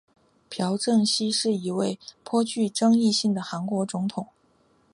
[0.49, 4.25] 朴正熙是一位颇具争议性的韩国总统。